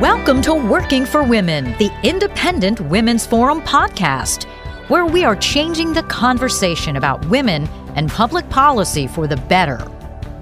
[0.00, 4.44] Welcome to Working for Women, the Independent Women's Forum podcast,
[4.88, 7.66] where we are changing the conversation about women
[7.96, 9.78] and public policy for the better.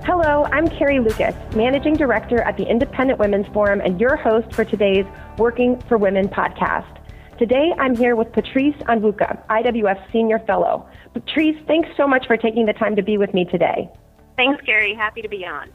[0.04, 4.66] Hello, I'm Carrie Lukas, Managing Director at the Independent Women's Forum and your host for
[4.66, 5.06] today's
[5.38, 6.98] Working for Women podcast.
[7.38, 10.86] Today, I'm here with Patrice Onwuka, IWF Senior Fellow.
[11.14, 13.90] Patrice, thanks so much for taking the time to be with me today.
[14.36, 14.92] Thanks, Carrie.
[14.92, 15.70] Happy to be on.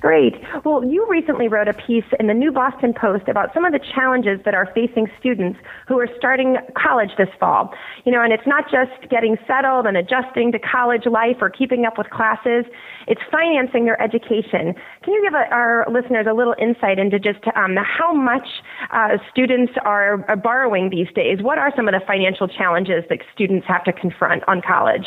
[0.00, 0.34] Great.
[0.66, 3.80] Well, you recently wrote a piece in the New Boston Post about some of the
[3.94, 5.58] challenges that are facing students
[5.88, 7.72] who are starting college this fall.
[8.04, 11.86] You know, and it's not just getting settled and adjusting to college life or keeping
[11.86, 12.66] up with classes,
[13.06, 14.74] it's financing their education.
[15.02, 18.46] Can you give our listeners a little insight into just um, how much
[18.92, 21.38] uh, students are borrowing these days?
[21.40, 25.06] What are some of the financial challenges that students have to confront on college?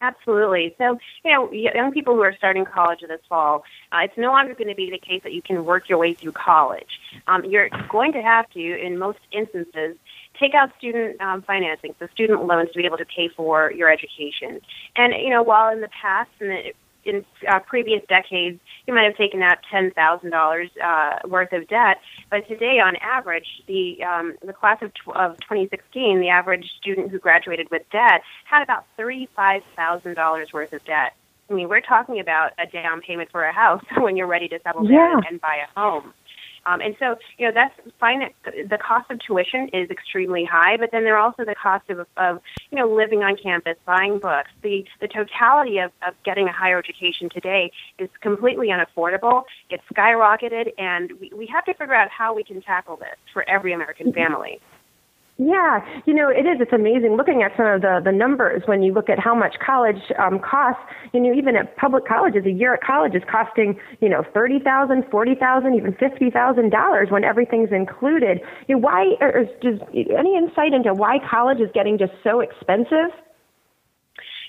[0.00, 0.74] Absolutely.
[0.78, 4.54] So, you know, young people who are starting college this fall, uh, it's no longer
[4.54, 7.00] going to be the case that you can work your way through college.
[7.26, 9.96] Um, you're going to have to, in most instances,
[10.38, 13.90] take out student um, financing, so student loans, to be able to pay for your
[13.90, 14.60] education.
[14.94, 16.72] And you know, while in the past, in the
[17.04, 20.70] in uh, previous decades, you might have taken out ten thousand uh, dollars
[21.26, 21.98] worth of debt,
[22.30, 27.10] but today, on average, the um, the class of, tw- of 2016, the average student
[27.10, 31.14] who graduated with debt had about thirty-five thousand dollars worth of debt.
[31.50, 34.60] I mean, we're talking about a down payment for a house when you're ready to
[34.62, 35.12] settle yeah.
[35.12, 36.12] down and buy a home.
[36.68, 38.28] Um, and so, you know, that's fine.
[38.44, 42.06] The cost of tuition is extremely high, but then there are also the cost of,
[42.18, 44.50] of you know, living on campus, buying books.
[44.62, 49.44] The the totality of, of getting a higher education today is completely unaffordable.
[49.70, 53.48] It's skyrocketed, and we, we have to figure out how we can tackle this for
[53.48, 54.60] every American family.
[55.40, 56.58] Yeah, you know, it is.
[56.60, 59.54] It's amazing looking at some of the, the numbers when you look at how much
[59.64, 60.82] college um, costs.
[61.12, 64.58] You know, even at public colleges, a year at college is costing, you know, thirty
[64.58, 68.40] thousand, forty thousand, even fifty thousand dollars when everything's included.
[68.66, 69.14] You know, why?
[69.20, 73.14] Or just any insight into why college is getting just so expensive?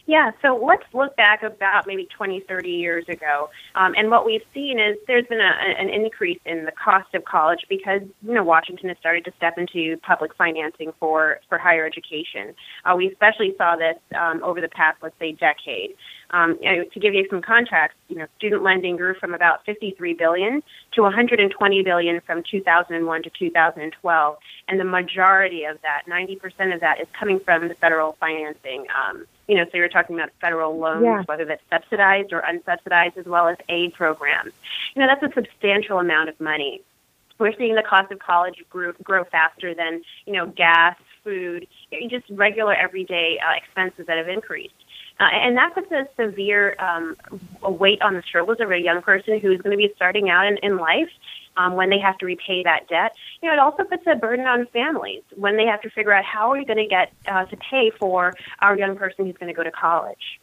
[0.09, 3.51] Yeah, so let's look back about maybe 20, 30 years ago.
[3.75, 7.25] Um, and what we've seen is there's been a, an increase in the cost of
[7.25, 11.85] college because, you know, Washington has started to step into public financing for, for higher
[11.85, 12.55] education.
[12.85, 15.93] Uh, we especially saw this um, over the past, let's say, decade.
[16.31, 20.63] Um, to give you some context, you know, student lending grew from about 53 billion
[20.93, 24.37] to 120 billion from 2001 to 2012,
[24.67, 28.87] and the majority of that, 90% of that, is coming from the federal financing.
[28.89, 31.23] Um, you know, so you're talking about federal loans, yeah.
[31.25, 34.53] whether that's subsidized or unsubsidized, as well as aid programs.
[34.93, 36.83] You know, that's a substantial amount of money.
[37.39, 41.67] We're seeing the cost of college grow, grow faster than, you know, gas, food,
[42.09, 44.75] just regular everyday uh, expenses that have increased.
[45.19, 47.17] Uh, and that puts a severe um,
[47.63, 50.45] a weight on the shoulders of a young person who's going to be starting out
[50.45, 51.09] in, in life
[51.59, 53.13] um, when they have to repay that debt.
[53.41, 56.23] You know, it also puts a burden on families when they have to figure out
[56.23, 59.53] how are we going to get uh, to pay for our young person who's going
[59.53, 60.39] to go to college.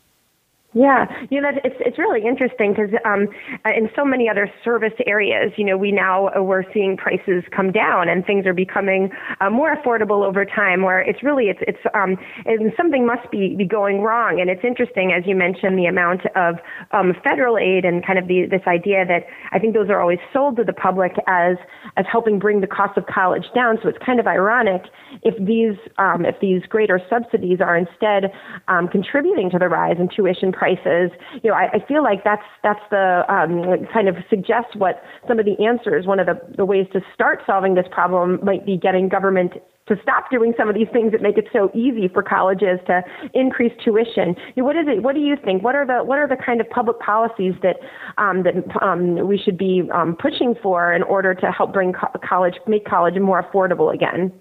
[0.77, 3.29] Yeah, you know, it's it's really interesting because um,
[3.65, 7.73] in so many other service areas, you know, we now uh, we're seeing prices come
[7.73, 9.09] down and things are becoming
[9.41, 10.83] uh, more affordable over time.
[10.83, 14.39] Where it's really it's it's um, and something must be, be going wrong.
[14.39, 16.57] And it's interesting, as you mentioned, the amount of
[16.93, 20.21] um, federal aid and kind of the this idea that I think those are always
[20.31, 21.57] sold to the public as
[21.97, 23.79] as helping bring the cost of college down.
[23.83, 24.83] So it's kind of ironic
[25.23, 28.31] if these um, if these greater subsidies are instead
[28.69, 31.11] um, contributing to the rise in tuition prices prices,
[31.43, 35.39] you know, I, I feel like that's that's the um, kind of suggests what some
[35.39, 36.07] of the answers.
[36.07, 39.53] One of the, the ways to start solving this problem might be getting government
[39.89, 43.03] to stop doing some of these things that make it so easy for colleges to
[43.35, 44.35] increase tuition.
[44.57, 45.03] What is it?
[45.05, 45.63] What do you think?
[45.63, 47.77] What are the what are the kind of public policies that
[48.19, 52.19] um, that um, we should be um, pushing for in order to help bring co-
[52.29, 54.33] college, make college more affordable again?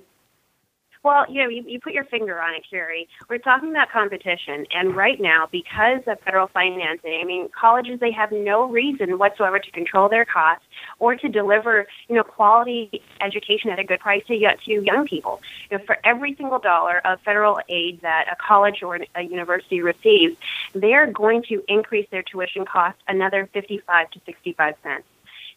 [1.05, 3.07] Well, you know, you, you put your finger on it, Carrie.
[3.29, 8.11] We're talking about competition, and right now, because of federal financing, I mean, colleges they
[8.13, 10.65] have no reason whatsoever to control their costs
[10.97, 15.41] or to deliver, you know, quality education at a good price to to young people.
[15.69, 19.83] You know, for every single dollar of federal aid that a college or a university
[19.83, 20.35] receives,
[20.73, 25.05] they are going to increase their tuition cost another fifty-five to sixty-five cents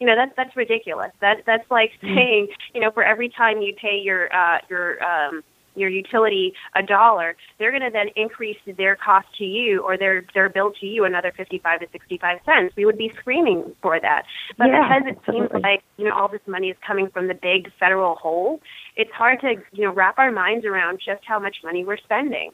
[0.00, 1.10] you know that's that's ridiculous.
[1.20, 2.14] That that's like mm.
[2.14, 5.42] saying you know for every time you pay your uh, your um,
[5.74, 10.24] your utility a dollar, they're going to then increase their cost to you or their
[10.34, 12.74] their bill to you another fifty five to sixty five cents.
[12.76, 14.22] We would be screaming for that,
[14.56, 15.48] but yeah, because it absolutely.
[15.48, 18.60] seems like you know all this money is coming from the big federal hole,
[18.96, 22.52] it's hard to you know wrap our minds around just how much money we're spending.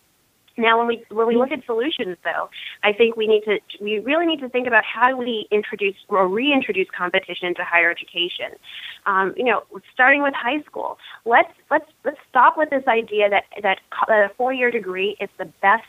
[0.56, 2.48] Now, when we when we look at solutions, though,
[2.82, 5.96] I think we need to we really need to think about how do we introduce
[6.08, 8.52] or reintroduce competition into higher education.
[9.06, 13.44] Um, you know, starting with high school, let's let's let's stop with this idea that
[13.62, 15.84] that a four year degree is the best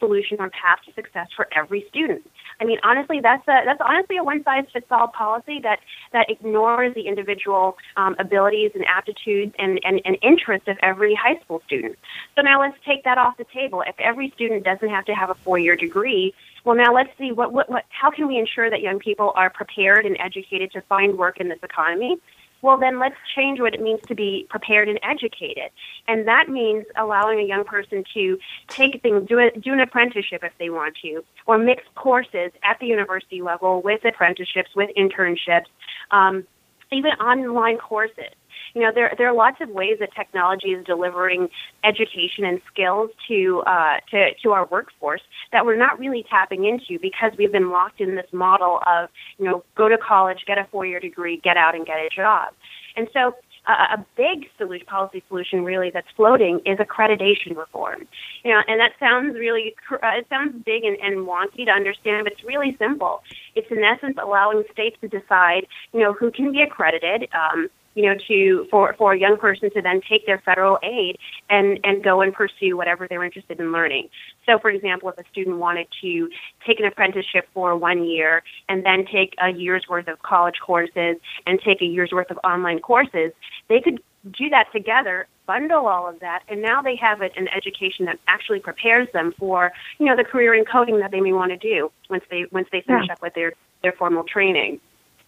[0.00, 2.28] solution or path to success for every student.
[2.60, 5.78] I mean, honestly, that's a, that's honestly a one size fits all policy that
[6.12, 11.38] that ignores the individual um, abilities and aptitudes and, and, and interests of every high
[11.44, 11.96] school student.
[12.34, 13.82] So now let's take that off the table.
[13.86, 17.32] If every student doesn't have to have a four year degree, well, now let's see
[17.32, 20.80] what, what, what how can we ensure that young people are prepared and educated to
[20.82, 22.18] find work in this economy
[22.62, 25.70] well, then let's change what it means to be prepared and educated.
[26.08, 30.42] And that means allowing a young person to take things, do, a, do an apprenticeship
[30.44, 35.66] if they want to, or mix courses at the university level with apprenticeships, with internships,
[36.10, 36.46] um,
[36.92, 38.34] even online courses
[38.74, 41.48] you know, there there are lots of ways that technology is delivering
[41.84, 45.22] education and skills to uh, to to our workforce
[45.52, 49.08] that we're not really tapping into because we've been locked in this model of
[49.38, 52.08] you know go to college, get a four year degree, get out and get a
[52.14, 52.52] job,
[52.96, 53.34] and so.
[53.66, 58.08] A big solution, policy solution really that's floating is accreditation reform.
[58.42, 62.24] You know, and that sounds really, uh, it sounds big and, and wonky to understand,
[62.24, 63.22] but it's really simple.
[63.54, 68.04] It's in essence allowing states to decide, you know, who can be accredited, um, you
[68.04, 72.02] know, to for for a young person to then take their federal aid and and
[72.04, 74.08] go and pursue whatever they're interested in learning.
[74.46, 76.28] So, for example, if a student wanted to
[76.66, 81.16] take an apprenticeship for one year and then take a year's worth of college courses
[81.46, 83.32] and take a year's worth of online courses,
[83.68, 84.00] they could
[84.36, 88.60] do that together bundle all of that and now they have an education that actually
[88.60, 91.90] prepares them for you know the career in coding that they may want to do
[92.10, 93.14] once they once they finish yeah.
[93.14, 94.78] up with their their formal training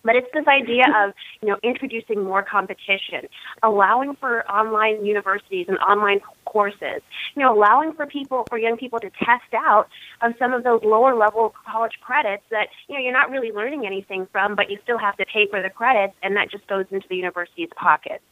[0.05, 3.29] but it's this idea of, you know, introducing more competition,
[3.63, 7.01] allowing for online universities and online courses,
[7.35, 9.89] you know, allowing for people, for young people to test out
[10.21, 13.87] of some of those lower level college credits that, you know, you're not really learning
[13.87, 16.85] anything from, but you still have to pay for the credits, and that just goes
[16.91, 18.23] into the university's pockets.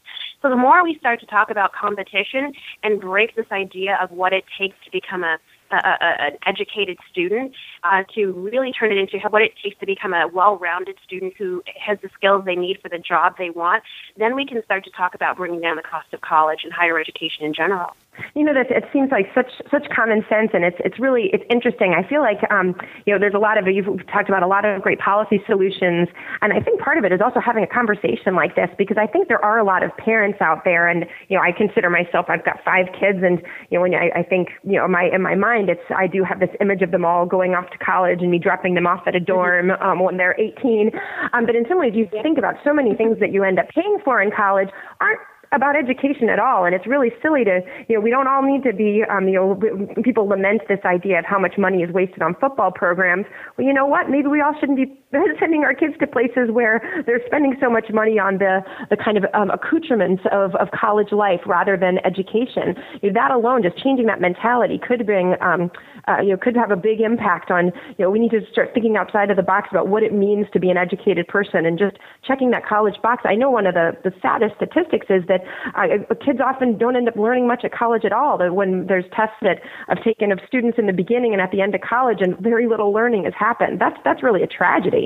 [0.43, 2.53] So the more we start to talk about competition
[2.83, 5.39] and break this idea of what it takes to become a
[5.71, 9.87] a, a, an educated student uh, to really turn it into what it takes to
[9.87, 13.83] become a well-rounded student who has the skills they need for the job they want,
[14.17, 16.99] then we can start to talk about bringing down the cost of college and higher
[16.99, 17.95] education in general.
[18.35, 21.45] You know that it seems like such such common sense, and it's it's really it's
[21.51, 21.95] interesting.
[21.97, 22.75] I feel like um,
[23.07, 26.09] you know there's a lot of you've talked about a lot of great policy solutions,
[26.43, 29.07] and I think part of it is also having a conversation like this because I
[29.07, 32.27] think there are a lot of parents out there, and you know I consider myself
[32.29, 33.41] I've got five kids, and
[33.71, 36.25] you know when I, I think you know my in my mind it's I do
[36.25, 39.03] have this image of them all going off to college and me dropping them off
[39.07, 40.91] at a dorm um, when they're 18,
[41.33, 43.69] um, but in some ways you think about so many things that you end up
[43.75, 44.69] paying for in college
[45.01, 45.21] aren't
[45.53, 46.65] about education at all.
[46.65, 49.35] And it's really silly to, you know, we don't all need to be, um, you
[49.35, 49.61] know,
[50.03, 53.27] people lament this idea of how much money is wasted on football programs.
[53.57, 54.09] Well, you know what?
[54.09, 55.00] Maybe we all shouldn't be
[55.41, 59.17] sending our kids to places where they're spending so much money on the, the kind
[59.17, 62.77] of um, accoutrements of, of college life rather than education.
[63.03, 65.71] You know, that alone, just changing that mentality could bring, um,
[66.07, 67.67] uh, you know, could have a big impact on,
[67.99, 70.47] you know, we need to start thinking outside of the box about what it means
[70.53, 73.25] to be an educated person and just checking that college box.
[73.27, 75.43] I know one of the, the saddest statistics is that
[75.75, 78.39] uh, kids often don't end up learning much at college at all.
[78.39, 79.59] That when there's tests that
[79.89, 82.69] I've taken of students in the beginning and at the end of college and very
[82.69, 83.81] little learning has happened.
[83.81, 85.00] That's, that's really a tragedy.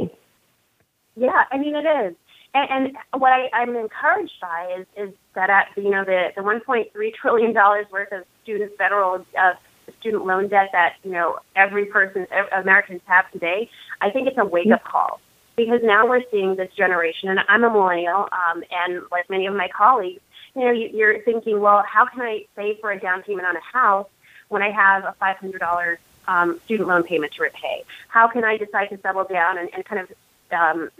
[1.17, 2.15] Yeah, I mean, it is.
[2.55, 6.43] And, and what I, I'm encouraged by is, is that at, you know, the, the
[6.43, 9.55] $1.3 trillion worth of student federal uh,
[10.01, 14.45] student loan debt that you know every person Americans have today, I think it's a
[14.45, 15.21] wake up call
[15.57, 19.55] because now we're seeing this generation, and I'm a millennial, um, and like many of
[19.55, 20.21] my colleagues,
[20.55, 23.57] you know, you, you're thinking, well, how can I save for a down payment on
[23.57, 24.09] a house
[24.49, 27.85] when I have a five hundred dollars um, student loan payment to repay?
[28.09, 30.13] How can I decide to settle down and, and kind of
[30.55, 30.91] um,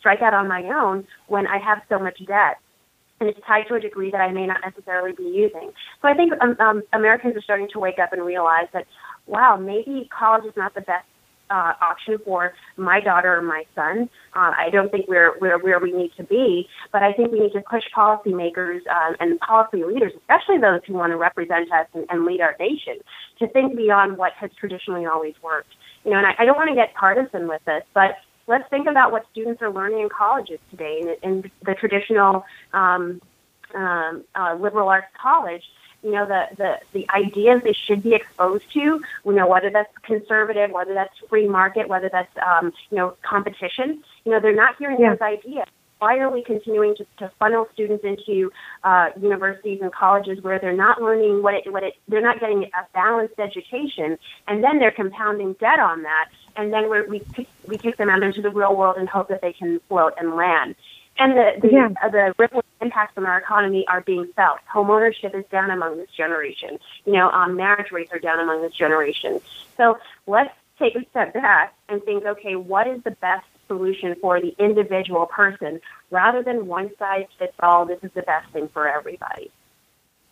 [0.00, 2.58] strike out on my own when I have so much debt?
[3.20, 5.72] and it's tied to a degree that I may not necessarily be using.
[6.02, 8.86] So I think um, um, Americans are starting to wake up and realize that,
[9.26, 11.06] wow, maybe college is not the best
[11.48, 14.10] uh, option for my daughter or my son.
[14.34, 17.40] Uh, I don't think we're, we're where we need to be, but I think we
[17.40, 21.86] need to push policymakers uh, and policy leaders, especially those who want to represent us
[21.94, 22.98] and, and lead our nation,
[23.38, 25.70] to think beyond what has traditionally always worked.
[26.04, 28.86] You know, and I, I don't want to get partisan with this, but let's think
[28.86, 33.20] about what students are learning in colleges today in, in the traditional um,
[33.74, 35.64] um, uh, liberal arts college.
[36.02, 39.92] You know, the, the, the ideas they should be exposed to, you know, whether that's
[40.02, 44.76] conservative, whether that's free market, whether that's, um, you know, competition, you know, they're not
[44.76, 45.10] hearing yeah.
[45.10, 45.66] those ideas.
[45.98, 48.52] Why are we continuing to, to funnel students into
[48.84, 52.64] uh, universities and colleges where they're not learning what it, what it, they're not getting
[52.64, 57.22] a balanced education, and then they're compounding debt on that, and then we're, we
[57.66, 60.34] we kick them out into the real world and hope that they can float and
[60.34, 60.74] land.
[61.18, 61.88] And the the, yeah.
[62.02, 64.58] uh, the ripple impacts on our economy are being felt.
[64.70, 66.78] Home ownership is down among this generation.
[67.06, 69.40] You know, um, marriage rates are down among this generation.
[69.78, 74.40] So let's take a step back and think, okay, what is the best solution for
[74.40, 75.80] the individual person
[76.10, 79.50] rather than one size fits all, this is the best thing for everybody.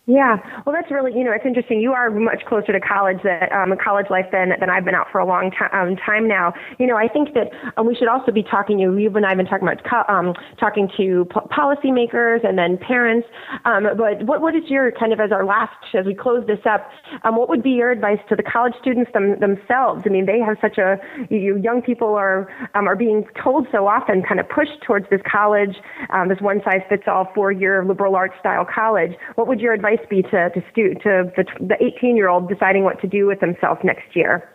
[0.07, 1.81] Yeah, well, that's really you know it's interesting.
[1.81, 5.07] You are much closer to college that um, college life than than I've been out
[5.11, 6.53] for a long time um, time now.
[6.77, 8.77] You know, I think that um, we should also be talking.
[8.77, 12.77] You, you and I have been talking about um, talking to po- policymakers and then
[12.77, 13.27] parents.
[13.65, 16.61] Um, but what what is your kind of as our last as we close this
[16.69, 16.87] up?
[17.23, 20.03] Um, what would be your advice to the college students them, themselves?
[20.05, 20.97] I mean, they have such a
[21.31, 25.21] you, young people are um, are being told so often, kind of pushed towards this
[25.25, 25.75] college,
[26.13, 29.13] um, this one size fits all four year liberal arts style college.
[29.33, 32.83] What would your advice be to to, stu- to the the 18 year old deciding
[32.83, 34.49] what to do with himself next year?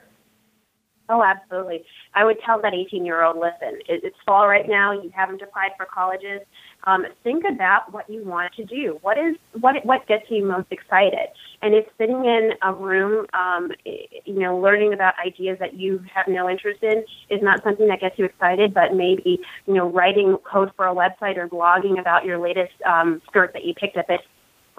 [1.13, 1.85] Oh, absolutely.
[2.15, 4.93] I would tell that 18 year old, listen, it's fall right now.
[4.93, 6.41] You haven't applied for colleges.
[6.85, 8.97] Um, think about what you want to do.
[9.03, 11.29] What is what what gets you most excited?
[11.63, 16.29] And if sitting in a room, um, you know, learning about ideas that you have
[16.29, 20.37] no interest in is not something that gets you excited, but maybe you know, writing
[20.51, 24.07] code for a website or blogging about your latest um, skirt that you picked up
[24.09, 24.21] at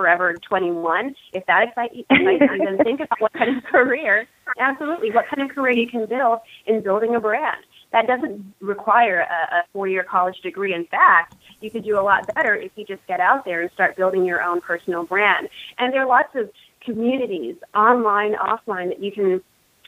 [0.01, 1.15] Forever 21.
[1.33, 4.27] If that excites you, then think about what kind of career,
[4.59, 7.63] absolutely, what kind of career you can build in building a brand.
[7.91, 10.73] That doesn't require a, a four-year college degree.
[10.73, 13.69] In fact, you could do a lot better if you just get out there and
[13.73, 15.49] start building your own personal brand.
[15.77, 16.49] And there are lots of
[16.83, 19.43] communities, online, offline, that you can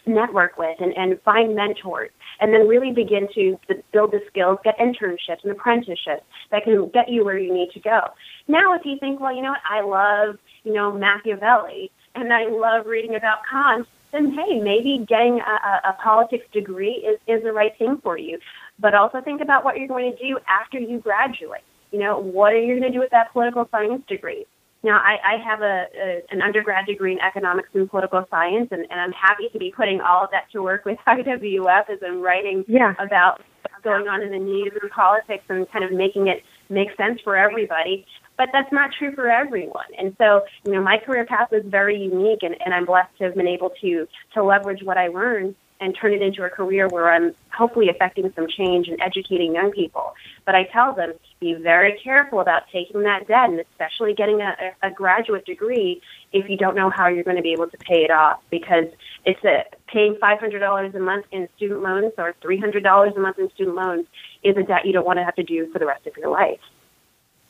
[0.05, 3.57] network with and, and find mentors and then really begin to
[3.91, 7.79] build the skills, get internships and apprenticeships that can get you where you need to
[7.79, 8.01] go.
[8.48, 12.48] Now, if you think, well, you know what, I love, you know, Machiavelli and I
[12.48, 17.51] love reading about Kant, then hey, maybe getting a, a politics degree is, is the
[17.51, 18.39] right thing for you.
[18.79, 21.63] But also think about what you're going to do after you graduate.
[21.91, 24.45] You know, what are you going to do with that political science degree?
[24.84, 28.82] Now, I, I have a, a an undergrad degree in economics and political science, and,
[28.90, 32.22] and I'm happy to be putting all of that to work with IWF as I'm
[32.22, 32.94] writing yeah.
[33.00, 36.90] about what's going on in the news and politics and kind of making it make
[36.98, 38.06] sense for everybody.
[38.36, 39.86] But that's not true for everyone.
[39.98, 43.25] And so, you know, my career path was very unique, and, and I'm blessed to
[43.25, 46.88] have been able to to leverage what I learned and turn it into a career
[46.88, 50.13] where I'm hopefully affecting some change and educating young people.
[50.46, 54.40] But I tell them, to be very careful about taking that debt and especially getting
[54.40, 57.78] a, a graduate degree if you don't know how you're going to be able to
[57.78, 58.86] pay it off because
[59.25, 63.75] it's a paying $500 a month in student loans or $300 a month in student
[63.75, 64.08] loans
[64.42, 66.30] is a debt you don't want to have to do for the rest of your
[66.30, 66.60] life.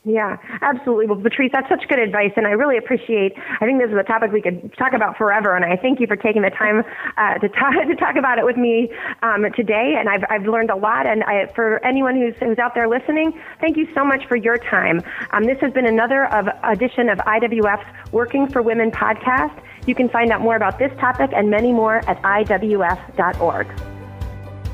[0.05, 1.05] Yeah, absolutely.
[1.05, 3.33] Well, Patrice, that's such good advice, and I really appreciate.
[3.37, 6.07] I think this is a topic we could talk about forever, and I thank you
[6.07, 6.83] for taking the time
[7.15, 8.91] uh, to talk to talk about it with me
[9.21, 9.95] um, today.
[9.97, 11.07] And I've I've learned a lot.
[11.07, 14.57] And I, for anyone who's who's out there listening, thank you so much for your
[14.57, 15.01] time.
[15.31, 19.57] Um, this has been another of edition of IWF's Working for Women podcast.
[19.85, 23.67] You can find out more about this topic and many more at iwf.org.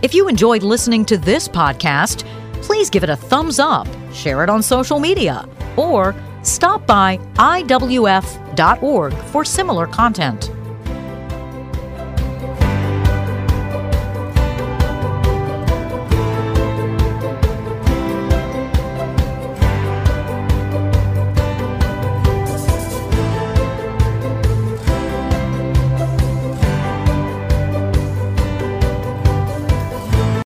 [0.02, 2.26] If you enjoyed listening to this podcast
[2.62, 5.48] please give it a thumbs up, share it on social media,
[5.78, 10.52] or stop by IWF.org for similar content.